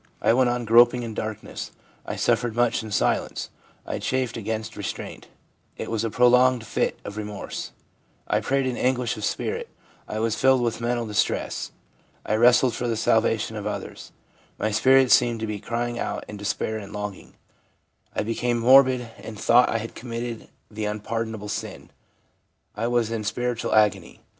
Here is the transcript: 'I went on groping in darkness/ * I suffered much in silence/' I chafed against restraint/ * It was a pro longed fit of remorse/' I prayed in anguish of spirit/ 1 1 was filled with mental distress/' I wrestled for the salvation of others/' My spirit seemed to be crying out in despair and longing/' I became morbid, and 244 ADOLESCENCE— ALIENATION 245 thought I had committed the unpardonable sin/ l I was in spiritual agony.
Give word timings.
'I 0.29 0.33
went 0.33 0.49
on 0.49 0.65
groping 0.65 1.03
in 1.03 1.13
darkness/ 1.13 1.71
* 1.89 2.05
I 2.07 2.15
suffered 2.15 2.55
much 2.55 2.81
in 2.81 2.89
silence/' 2.89 3.51
I 3.85 3.99
chafed 3.99 4.35
against 4.35 4.75
restraint/ 4.75 5.27
* 5.53 5.77
It 5.77 5.91
was 5.91 6.03
a 6.03 6.09
pro 6.09 6.27
longed 6.27 6.65
fit 6.65 6.97
of 7.05 7.17
remorse/' 7.17 7.69
I 8.27 8.39
prayed 8.39 8.65
in 8.65 8.75
anguish 8.77 9.15
of 9.15 9.23
spirit/ 9.23 9.69
1 10.07 10.15
1 10.15 10.23
was 10.23 10.35
filled 10.35 10.63
with 10.63 10.81
mental 10.81 11.05
distress/' 11.05 11.71
I 12.25 12.33
wrestled 12.33 12.73
for 12.73 12.87
the 12.87 12.97
salvation 12.97 13.55
of 13.55 13.67
others/' 13.67 14.11
My 14.57 14.71
spirit 14.71 15.11
seemed 15.11 15.39
to 15.41 15.45
be 15.45 15.59
crying 15.59 15.99
out 15.99 16.25
in 16.27 16.35
despair 16.35 16.79
and 16.79 16.91
longing/' 16.91 17.35
I 18.15 18.23
became 18.23 18.57
morbid, 18.57 19.01
and 19.19 19.37
244 19.37 19.37
ADOLESCENCE— 19.37 19.49
ALIENATION 19.51 19.53
245 19.53 19.53
thought 19.53 19.69
I 19.69 19.77
had 19.77 19.95
committed 19.95 20.49
the 20.71 20.85
unpardonable 20.85 21.47
sin/ 21.47 21.91
l 22.75 22.83
I 22.85 22.87
was 22.87 23.11
in 23.11 23.23
spiritual 23.23 23.75
agony. 23.75 24.21